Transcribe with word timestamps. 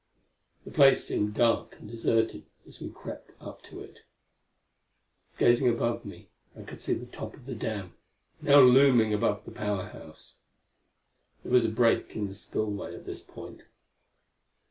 The 0.65 0.71
place 0.71 1.03
seemed 1.05 1.35
dark 1.35 1.77
and 1.79 1.87
deserted 1.87 2.47
as 2.67 2.79
we 2.79 2.89
crept 2.89 3.33
up 3.39 3.61
to 3.65 3.81
it. 3.81 3.99
Gazing 5.37 5.69
above 5.69 6.05
me, 6.05 6.27
I 6.57 6.63
could 6.63 6.81
see 6.81 6.95
the 6.95 7.05
top 7.05 7.35
of 7.35 7.45
the 7.45 7.53
dam, 7.53 7.93
now 8.41 8.61
looming 8.61 9.13
above 9.13 9.45
the 9.45 9.51
Power 9.51 9.89
House. 9.89 10.37
There 11.43 11.51
was 11.51 11.65
a 11.65 11.69
break 11.69 12.15
in 12.15 12.25
the 12.27 12.33
spillway 12.33 12.95
at 12.95 13.05
this 13.05 13.21
point. 13.21 13.61